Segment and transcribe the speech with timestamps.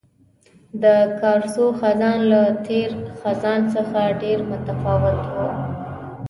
[0.83, 0.85] د
[1.19, 5.49] کارسو خزان له تېر خزان څخه ډېر متفاوت وو.